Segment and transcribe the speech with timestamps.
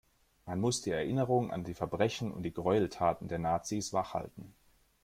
[0.47, 4.51] Man muss die Erinnerung an die Verbrechen und die Gräueltaten der Nazis wach halten.